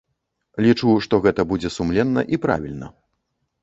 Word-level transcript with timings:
Лічу, 0.67 0.95
што 1.07 1.21
гэта 1.27 1.47
будзе 1.53 1.69
сумленна 1.77 2.21
і 2.35 2.45
правільна. 2.47 2.95